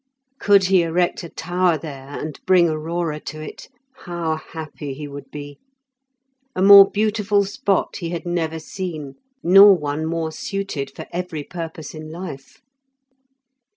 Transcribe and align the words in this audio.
Could 0.39 0.63
he 0.63 0.81
erect 0.81 1.23
a 1.23 1.29
tower 1.29 1.77
there, 1.77 2.07
and 2.07 2.39
bring 2.47 2.67
Aurora 2.67 3.19
to 3.19 3.39
it, 3.39 3.69
how 4.05 4.37
happy 4.37 4.95
he 4.95 5.07
would 5.07 5.29
be! 5.29 5.59
A 6.55 6.61
more 6.63 6.89
beautiful 6.89 7.45
spot 7.45 7.97
he 7.97 8.09
had 8.09 8.25
never 8.25 8.57
seen, 8.57 9.13
nor 9.43 9.75
one 9.77 10.07
more 10.07 10.31
suited 10.31 10.89
for 10.89 11.05
every 11.11 11.43
purpose 11.43 11.93
in 11.93 12.09
life. 12.11 12.61